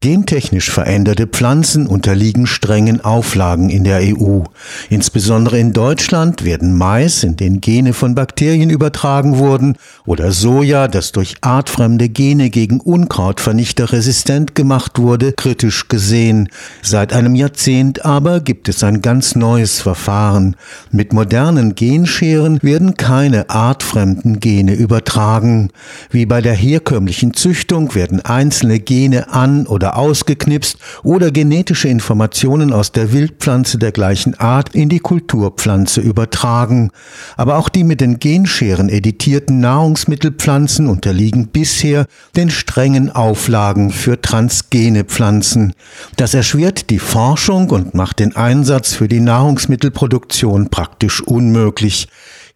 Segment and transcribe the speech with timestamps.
[0.00, 4.42] Gentechnisch veränderte Pflanzen unterliegen strengen Auflagen in der EU.
[4.90, 9.74] Insbesondere in Deutschland werden Mais, in den Gene von Bakterien übertragen wurden,
[10.06, 16.48] oder Soja, das durch artfremde Gene gegen Unkrautvernichter resistent gemacht wurde, kritisch gesehen.
[16.80, 20.54] Seit einem Jahrzehnt aber gibt es ein ganz neues Verfahren.
[20.92, 25.70] Mit modernen Genscheren werden keine artfremden Gene übertragen.
[26.08, 32.72] Wie bei der herkömmlichen Züchtung werden einzelne Gene an oder oder ausgeknipst oder genetische Informationen
[32.72, 36.90] aus der Wildpflanze der gleichen Art in die Kulturpflanze übertragen.
[37.36, 42.06] Aber auch die mit den Genscheren editierten Nahrungsmittelpflanzen unterliegen bisher
[42.36, 45.72] den strengen Auflagen für transgene Pflanzen.
[46.16, 52.08] Das erschwert die Forschung und macht den Einsatz für die Nahrungsmittelproduktion praktisch unmöglich.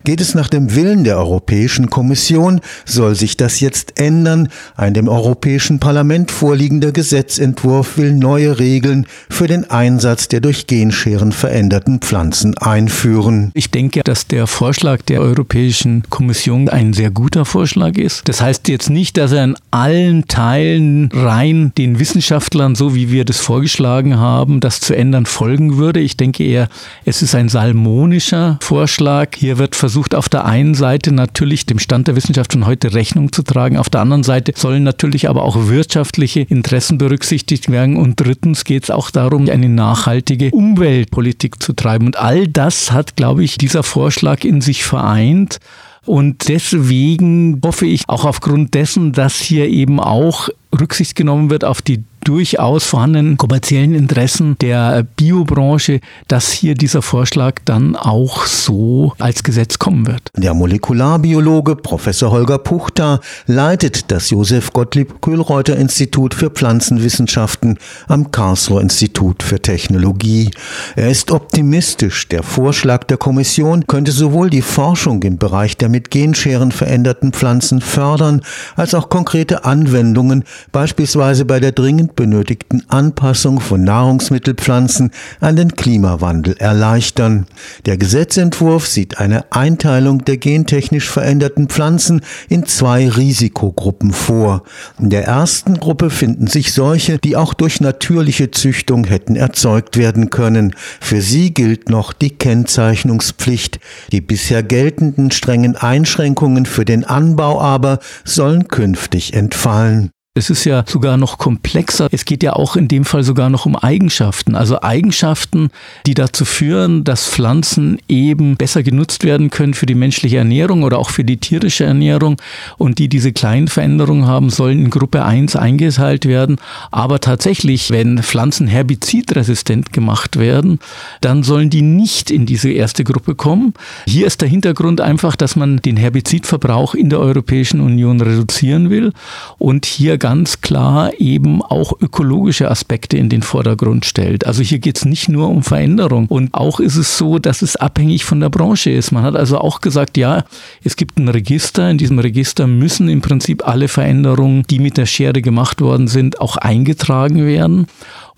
[0.05, 4.48] Geht es nach dem Willen der Europäischen Kommission, soll sich das jetzt ändern.
[4.74, 11.30] Ein dem Europäischen Parlament vorliegender Gesetzentwurf will neue Regeln für den Einsatz der durch Genscheren
[11.30, 13.52] veränderten Pflanzen einführen.
[13.54, 18.29] Ich denke, dass der Vorschlag der Europäischen Kommission ein sehr guter Vorschlag ist.
[18.29, 23.24] Das heißt jetzt nicht, dass er in allen Teilen rein den Wissenschaftlern, so wie wir
[23.24, 26.01] das vorgeschlagen haben, das zu ändern folgen würde.
[26.01, 26.69] Ich denke eher,
[27.04, 29.37] es ist ein salmonischer Vorschlag.
[29.37, 32.95] Hier wird versucht, versucht auf der einen Seite natürlich dem Stand der Wissenschaft von heute
[32.95, 37.98] Rechnung zu tragen, auf der anderen Seite sollen natürlich aber auch wirtschaftliche Interessen berücksichtigt werden
[37.98, 43.16] und drittens geht es auch darum, eine nachhaltige Umweltpolitik zu treiben und all das hat,
[43.16, 45.59] glaube ich, dieser Vorschlag in sich vereint.
[46.07, 50.48] Und deswegen hoffe ich auch aufgrund dessen, dass hier eben auch
[50.80, 57.56] Rücksicht genommen wird auf die durchaus vorhandenen kommerziellen Interessen der Biobranche, dass hier dieser Vorschlag
[57.64, 60.30] dann auch so als Gesetz kommen wird.
[60.37, 67.78] Der Molekularbiologe Professor Holger Puchter leitet das Josef Gottlieb Kühlreuter Institut für Pflanzenwissenschaften
[68.09, 70.50] am Karlsruher Institut für Technologie.
[70.97, 72.28] Er ist optimistisch.
[72.28, 77.80] Der Vorschlag der Kommission könnte sowohl die Forschung im Bereich der mit Genscheren veränderten Pflanzen
[77.80, 78.42] fördern,
[78.76, 86.56] als auch konkrete Anwendungen, beispielsweise bei der dringend benötigten Anpassung von Nahrungsmittelpflanzen an den Klimawandel
[86.58, 87.46] erleichtern.
[87.86, 94.62] Der Gesetzentwurf sieht eine Einteilung der gentechnisch veränderten Pflanzen in zwei Risikogruppen vor.
[94.98, 100.30] In der ersten Gruppe finden sich solche, die auch durch natürliche Züchtung hätten erzeugt werden
[100.30, 100.74] können.
[101.00, 103.80] Für sie gilt noch die Kennzeichnungspflicht.
[104.12, 110.10] Die bisher geltenden strengen Einschränkungen für den Anbau aber sollen künftig entfallen.
[110.34, 112.09] Es ist ja sogar noch komplexer.
[112.10, 114.54] Es geht ja auch in dem Fall sogar noch um Eigenschaften.
[114.54, 115.69] Also Eigenschaften,
[116.06, 120.98] die dazu führen, dass Pflanzen eben besser genutzt werden können für die menschliche Ernährung oder
[120.98, 122.41] auch für die tierische Ernährung
[122.78, 126.56] und die diese kleinen Veränderungen haben, sollen in Gruppe 1 eingeteilt werden.
[126.91, 130.78] Aber tatsächlich, wenn Pflanzen herbizidresistent gemacht werden,
[131.21, 133.75] dann sollen die nicht in diese erste Gruppe kommen.
[134.06, 139.12] Hier ist der Hintergrund einfach, dass man den Herbizidverbrauch in der Europäischen Union reduzieren will
[139.59, 144.47] und hier ganz klar eben auch ökologische Aspekte in den Vordergrund stellt.
[144.47, 146.27] Also hier geht es nicht nur um Veränderung.
[146.28, 149.10] Und auch ist es so, dass es abhängig von der Branche ist.
[149.10, 150.44] Man hat also auch gesagt, ja,
[150.84, 151.91] es gibt ein Register.
[151.91, 156.41] In diesem Register müssen im Prinzip alle Veränderungen, die mit der Schere gemacht worden sind,
[156.41, 157.89] auch eingetragen werden.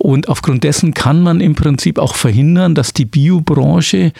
[0.04, 4.12] Und aufgrund dessen kann man im Prinzip auch verhindern, dass die Biobranche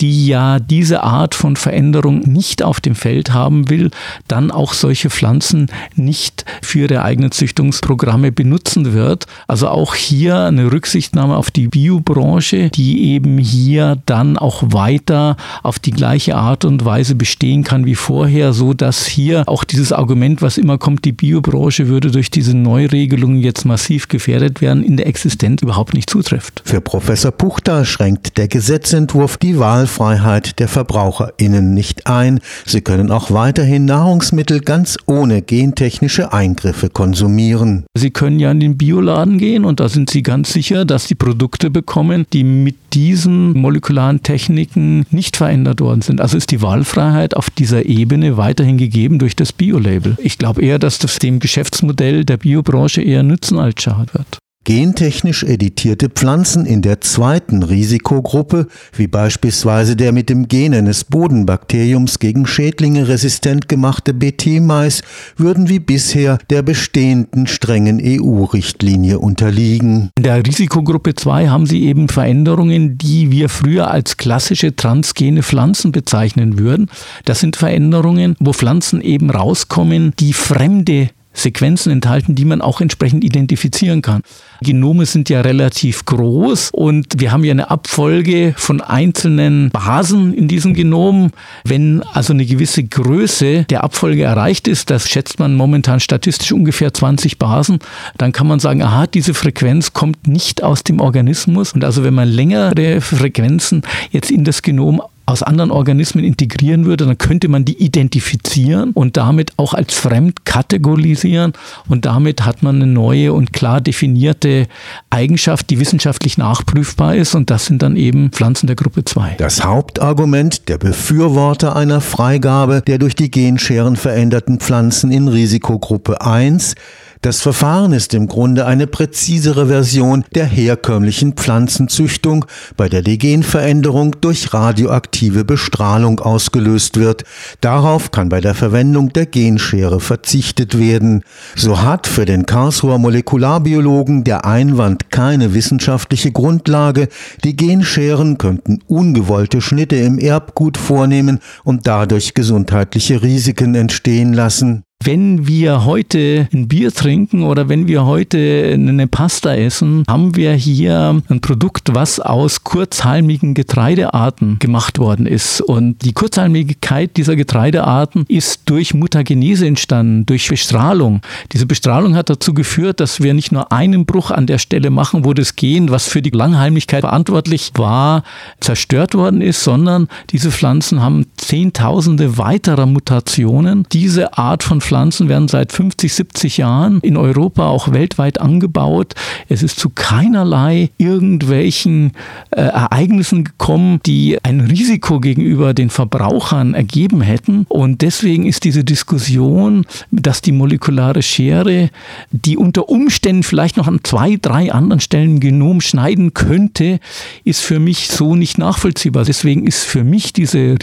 [0.00, 3.90] die ja diese Art von Veränderung nicht auf dem Feld haben will,
[4.28, 9.26] dann auch solche Pflanzen nicht für ihre eigenen Züchtungsprogramme benutzen wird.
[9.46, 15.78] Also auch hier eine Rücksichtnahme auf die Biobranche, die eben hier dann auch weiter auf
[15.78, 20.40] die gleiche Art und Weise bestehen kann wie vorher, so dass hier auch dieses Argument,
[20.40, 25.06] was immer kommt, die Biobranche würde durch diese Neuregelungen jetzt massiv gefährdet werden, in der
[25.06, 25.29] Existenz
[25.62, 26.62] überhaupt nicht zutrifft.
[26.64, 32.40] Für Professor Puchter schränkt der Gesetzentwurf die Wahl Wahlfreiheit der VerbraucherInnen nicht ein.
[32.66, 37.84] Sie können auch weiterhin Nahrungsmittel ganz ohne gentechnische Eingriffe konsumieren.
[37.96, 41.14] Sie können ja in den Bioladen gehen und da sind Sie ganz sicher, dass Sie
[41.14, 46.20] Produkte bekommen, die mit diesen molekularen Techniken nicht verändert worden sind.
[46.20, 50.16] Also ist die Wahlfreiheit auf dieser Ebene weiterhin gegeben durch das Biolabel.
[50.18, 54.39] Ich glaube eher, dass das dem Geschäftsmodell der Biobranche eher nützen als schaden wird.
[54.64, 62.18] Gentechnisch editierte Pflanzen in der zweiten Risikogruppe, wie beispielsweise der mit dem Gen eines Bodenbakteriums
[62.18, 65.00] gegen Schädlinge resistent gemachte BT-Mais,
[65.38, 70.10] würden wie bisher der bestehenden strengen EU-Richtlinie unterliegen.
[70.18, 75.90] In der Risikogruppe 2 haben Sie eben Veränderungen, die wir früher als klassische transgene Pflanzen
[75.90, 76.90] bezeichnen würden.
[77.24, 83.24] Das sind Veränderungen, wo Pflanzen eben rauskommen, die fremde Sequenzen enthalten, die man auch entsprechend
[83.24, 84.22] identifizieren kann.
[84.62, 90.48] Genome sind ja relativ groß und wir haben ja eine Abfolge von einzelnen Basen in
[90.48, 91.30] diesem Genom.
[91.64, 96.92] Wenn also eine gewisse Größe der Abfolge erreicht ist, das schätzt man momentan statistisch ungefähr
[96.92, 97.78] 20 Basen,
[98.18, 101.72] dann kann man sagen, aha, diese Frequenz kommt nicht aus dem Organismus.
[101.72, 105.00] Und also wenn man längere Frequenzen jetzt in das Genom
[105.30, 110.44] aus anderen Organismen integrieren würde, dann könnte man die identifizieren und damit auch als fremd
[110.44, 111.52] kategorisieren.
[111.88, 114.66] Und damit hat man eine neue und klar definierte
[115.08, 117.34] Eigenschaft, die wissenschaftlich nachprüfbar ist.
[117.34, 119.36] Und das sind dann eben Pflanzen der Gruppe 2.
[119.38, 126.74] Das Hauptargument der Befürworter einer Freigabe der durch die Genscheren veränderten Pflanzen in Risikogruppe 1
[127.22, 132.46] das Verfahren ist im Grunde eine präzisere Version der herkömmlichen Pflanzenzüchtung,
[132.78, 137.24] bei der die Genveränderung durch radioaktive Bestrahlung ausgelöst wird.
[137.60, 141.22] Darauf kann bei der Verwendung der Genschere verzichtet werden.
[141.54, 147.08] So hat für den Karlsruher Molekularbiologen der Einwand keine wissenschaftliche Grundlage.
[147.44, 154.84] Die Genscheren könnten ungewollte Schnitte im Erbgut vornehmen und dadurch gesundheitliche Risiken entstehen lassen.
[155.02, 160.52] Wenn wir heute ein Bier trinken oder wenn wir heute eine Pasta essen, haben wir
[160.52, 165.62] hier ein Produkt, was aus kurzhalmigen Getreidearten gemacht worden ist.
[165.62, 171.22] Und die Kurzhalmigkeit dieser Getreidearten ist durch Mutagenese entstanden, durch Bestrahlung.
[171.52, 175.24] Diese Bestrahlung hat dazu geführt, dass wir nicht nur einen Bruch an der Stelle machen,
[175.24, 178.22] wo das Gen, was für die Langhalmigkeit verantwortlich war,
[178.60, 183.86] zerstört worden ist, sondern diese Pflanzen haben Zehntausende weiterer Mutationen.
[183.92, 189.14] Diese Art von Pflanzen werden seit 50, 70 Jahren in Europa auch weltweit angebaut.
[189.48, 192.12] Es ist zu keinerlei irgendwelchen
[192.50, 197.64] äh, Ereignissen gekommen, die ein Risiko gegenüber den Verbrauchern ergeben hätten.
[197.68, 201.90] Und deswegen ist diese Diskussion, dass die molekulare Schere,
[202.30, 207.00] die unter Umständen vielleicht noch an zwei, drei anderen Stellen Genom schneiden könnte,
[207.44, 209.24] ist für mich so nicht nachvollziehbar.
[209.24, 210.74] Deswegen ist für mich diese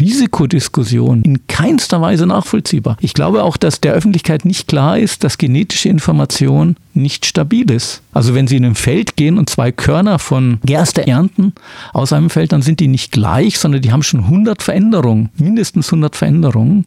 [0.48, 2.98] Risikodiskussion in keinster Weise nachvollziehbar.
[3.02, 8.02] Ich glaube auch, dass der Öffentlichkeit nicht klar ist, dass genetische Information nicht stabil ist.
[8.14, 11.54] Also wenn Sie in ein Feld gehen und zwei Körner von Gerste ernten
[11.94, 15.88] aus einem Feld, dann sind die nicht gleich, sondern die haben schon 100 Veränderungen, mindestens
[15.88, 16.86] 100 Veränderungen.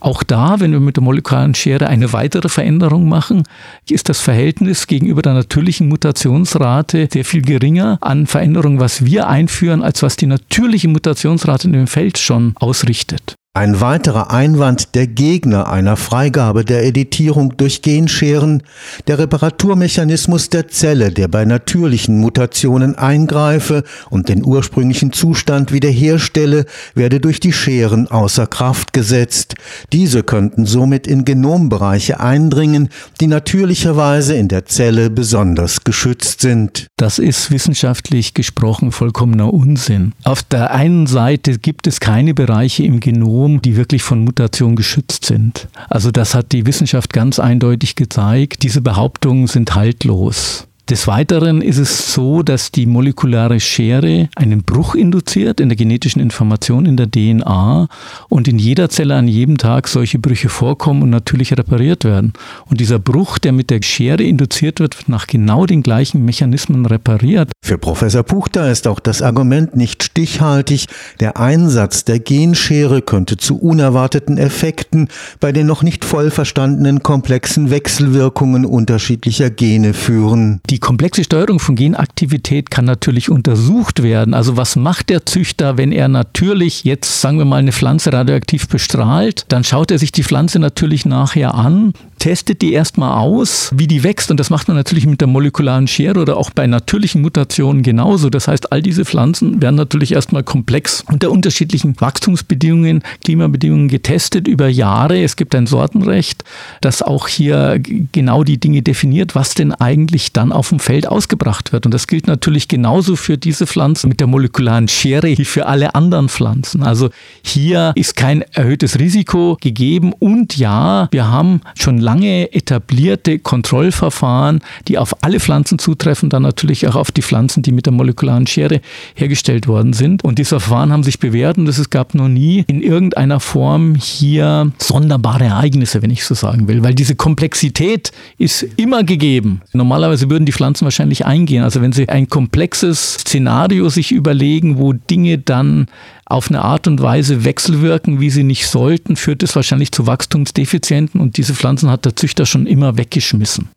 [0.00, 3.44] Auch da, wenn wir mit der molekularen Schere eine weitere Veränderung machen,
[3.88, 9.82] ist das Verhältnis gegenüber der natürlichen Mutationsrate sehr viel geringer an Veränderungen, was wir einführen,
[9.82, 13.34] als was die natürliche Mutationsrate in dem Feld schon ausrichtet.
[13.56, 18.62] Ein weiterer Einwand der Gegner einer Freigabe der Editierung durch Genscheren,
[19.06, 27.18] der Reparaturmechanismus der Zelle, der bei natürlichen Mutationen eingreife und den ursprünglichen Zustand wiederherstelle, werde
[27.18, 29.54] durch die Scheren außer Kraft gesetzt.
[29.90, 32.90] Diese könnten somit in Genombereiche eindringen,
[33.22, 36.88] die natürlicherweise in der Zelle besonders geschützt sind.
[36.98, 40.12] Das ist wissenschaftlich gesprochen vollkommener Unsinn.
[40.24, 44.74] Auf der einen Seite gibt es keine Bereiche im Genom, Genom, die wirklich von Mutation
[44.74, 45.68] geschützt sind.
[45.88, 48.64] Also das hat die Wissenschaft ganz eindeutig gezeigt.
[48.64, 50.66] Diese Behauptungen sind haltlos.
[50.88, 56.22] Des Weiteren ist es so, dass die molekulare Schere einen Bruch induziert in der genetischen
[56.22, 57.88] Information in der DNA
[58.28, 62.34] und in jeder Zelle an jedem Tag solche Brüche vorkommen und natürlich repariert werden.
[62.70, 66.86] Und dieser Bruch, der mit der Schere induziert wird, wird nach genau den gleichen Mechanismen
[66.86, 67.50] repariert.
[67.64, 70.86] Für Professor Puchter ist auch das Argument nicht stichhaltig,
[71.18, 75.08] der Einsatz der Genschere könnte zu unerwarteten Effekten
[75.40, 80.60] bei den noch nicht voll verstandenen komplexen Wechselwirkungen unterschiedlicher Gene führen.
[80.70, 84.34] Die die komplexe Steuerung von Genaktivität kann natürlich untersucht werden.
[84.34, 88.68] Also was macht der Züchter, wenn er natürlich jetzt, sagen wir mal, eine Pflanze radioaktiv
[88.68, 89.46] bestrahlt?
[89.48, 94.02] Dann schaut er sich die Pflanze natürlich nachher an, testet die erstmal aus, wie die
[94.02, 94.30] wächst.
[94.30, 98.30] Und das macht man natürlich mit der molekularen Schere oder auch bei natürlichen Mutationen genauso.
[98.30, 104.68] Das heißt, all diese Pflanzen werden natürlich erstmal komplex unter unterschiedlichen Wachstumsbedingungen, Klimabedingungen getestet über
[104.68, 105.22] Jahre.
[105.22, 106.44] Es gibt ein Sortenrecht,
[106.80, 107.80] das auch hier
[108.12, 111.86] genau die Dinge definiert, was denn eigentlich dann auf dem Feld ausgebracht wird.
[111.86, 115.94] Und das gilt natürlich genauso für diese Pflanzen mit der molekularen Schere wie für alle
[115.94, 116.82] anderen Pflanzen.
[116.82, 117.10] Also
[117.42, 120.12] hier ist kein erhöhtes Risiko gegeben.
[120.12, 126.86] Und ja, wir haben schon lange etablierte Kontrollverfahren, die auf alle Pflanzen zutreffen, dann natürlich
[126.86, 128.80] auch auf die Pflanzen, die mit der molekularen Schere
[129.16, 130.22] hergestellt worden sind.
[130.22, 134.70] Und diese Verfahren haben sich bewährt und es gab noch nie in irgendeiner Form hier
[134.78, 139.62] sonderbare Ereignisse, wenn ich so sagen will, weil diese Komplexität ist immer gegeben.
[139.72, 141.64] Normalerweise würden die Pflanzen wahrscheinlich eingehen.
[141.64, 145.88] Also wenn sie ein komplexes Szenario sich überlegen, wo Dinge dann
[146.26, 151.20] auf eine Art und Weise wechselwirken, wie sie nicht sollten, führt es wahrscheinlich zu Wachstumsdefizienten
[151.20, 153.68] und diese Pflanzen hat der Züchter schon immer weggeschmissen.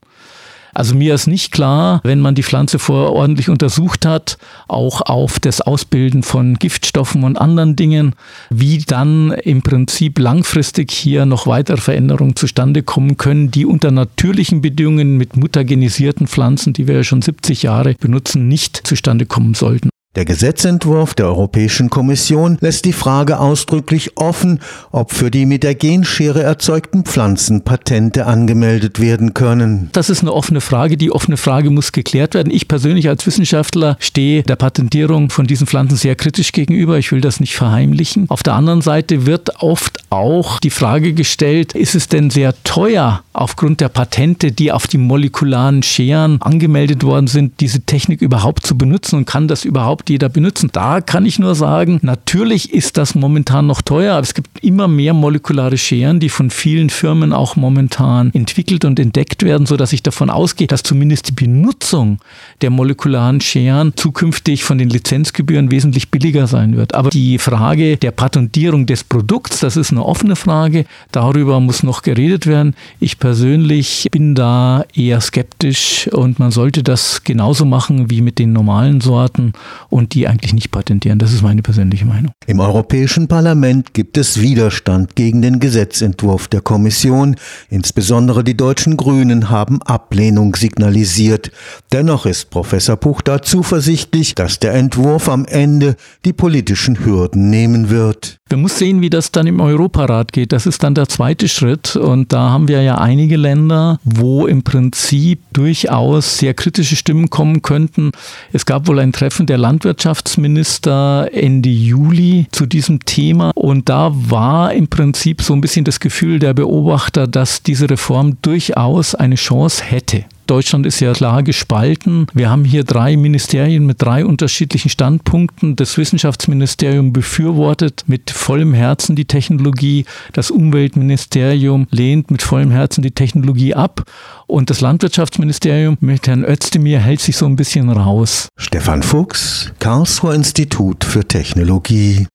[0.73, 4.37] Also mir ist nicht klar, wenn man die Pflanze vorher ordentlich untersucht hat,
[4.67, 8.13] auch auf das Ausbilden von Giftstoffen und anderen Dingen,
[8.49, 14.61] wie dann im Prinzip langfristig hier noch weitere Veränderungen zustande kommen können, die unter natürlichen
[14.61, 19.89] Bedingungen mit mutagenisierten Pflanzen, die wir ja schon 70 Jahre benutzen, nicht zustande kommen sollten.
[20.15, 24.59] Der Gesetzentwurf der Europäischen Kommission lässt die Frage ausdrücklich offen,
[24.91, 29.89] ob für die mit der Genschere erzeugten Pflanzen Patente angemeldet werden können.
[29.91, 30.97] Das ist eine offene Frage.
[30.97, 32.51] Die offene Frage muss geklärt werden.
[32.51, 36.97] Ich persönlich als Wissenschaftler stehe der Patentierung von diesen Pflanzen sehr kritisch gegenüber.
[36.97, 38.25] Ich will das nicht verheimlichen.
[38.29, 43.21] Auf der anderen Seite wird oft auch die Frage gestellt, ist es denn sehr teuer
[43.33, 48.75] aufgrund der Patente, die auf die molekularen Scheren angemeldet worden sind, diese Technik überhaupt zu
[48.75, 50.69] benutzen und kann das überhaupt überhaupt jeder benutzen.
[50.71, 54.87] Da kann ich nur sagen, natürlich ist das momentan noch teuer, aber es gibt immer
[54.87, 60.03] mehr molekulare Scheren, die von vielen Firmen auch momentan entwickelt und entdeckt werden, sodass ich
[60.03, 62.19] davon ausgehe, dass zumindest die Benutzung
[62.61, 66.93] der molekularen Scheren zukünftig von den Lizenzgebühren wesentlich billiger sein wird.
[66.95, 70.85] Aber die Frage der Patentierung des Produkts, das ist eine offene Frage.
[71.11, 72.75] Darüber muss noch geredet werden.
[72.99, 78.53] Ich persönlich bin da eher skeptisch und man sollte das genauso machen wie mit den
[78.53, 79.53] normalen Sorten
[79.89, 81.19] und die eigentlich nicht patentieren.
[81.19, 82.31] Das ist meine persönliche Meinung.
[82.47, 87.35] Im Europäischen Parlament gibt es Widerstand gegen den Gesetzentwurf der Kommission.
[87.69, 91.51] Insbesondere die deutschen Grünen haben Ablehnung signalisiert.
[91.91, 98.38] Dennoch ist Professor Puchter zuversichtlich, dass der Entwurf am Ende die politischen Hürden nehmen wird.
[98.51, 100.51] Man muss sehen, wie das dann im Europarat geht.
[100.51, 101.95] Das ist dann der zweite Schritt.
[101.95, 107.61] Und da haben wir ja einige Länder, wo im Prinzip durchaus sehr kritische Stimmen kommen
[107.61, 108.11] könnten.
[108.51, 113.51] Es gab wohl ein Treffen der Landwirtschaftsminister Ende Juli zu diesem Thema.
[113.53, 118.37] Und da war im Prinzip so ein bisschen das Gefühl der Beobachter, dass diese Reform
[118.41, 120.25] durchaus eine Chance hätte.
[120.49, 122.25] Deutschland ist ja klar gespalten.
[122.33, 125.75] Wir haben hier drei Ministerien mit drei unterschiedlichen Standpunkten.
[125.75, 130.05] Das Wissenschaftsministerium befürwortet mit vollem Herzen die Technologie.
[130.33, 134.03] Das Umweltministerium lehnt mit vollem Herzen die Technologie ab.
[134.47, 138.49] Und das Landwirtschaftsministerium mit Herrn Özdemir hält sich so ein bisschen raus.
[138.57, 142.25] Stefan Fuchs, Karlsruher Institut für Technologie.